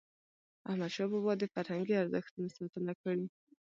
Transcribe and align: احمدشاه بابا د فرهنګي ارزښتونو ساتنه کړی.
احمدشاه 0.69 1.09
بابا 1.11 1.33
د 1.37 1.43
فرهنګي 1.53 1.95
ارزښتونو 1.97 2.47
ساتنه 2.57 2.93
کړی. 3.01 3.25